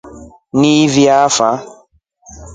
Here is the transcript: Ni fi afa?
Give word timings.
Ni 0.59 0.71
fi 0.93 1.03
afa? 1.17 1.51